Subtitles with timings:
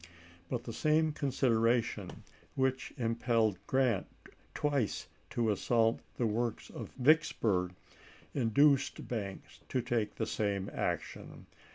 [0.49, 2.23] But the same consideration
[2.55, 4.07] which impelled General Grant
[4.55, 7.75] twice to assault the works of Vicks burg
[8.33, 11.45] induced Banks to take the same action.